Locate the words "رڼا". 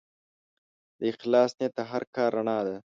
2.37-2.59